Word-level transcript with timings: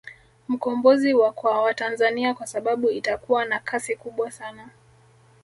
Mkombozi 0.47 1.13
wa 1.13 1.31
Kwa 1.33 1.61
watanzania 1.61 2.33
kwa 2.33 2.47
sababu 2.47 2.89
itakua 2.89 3.45
na 3.45 3.59
kasi 3.59 3.95
kubwa 3.95 4.31
sana 4.31 4.69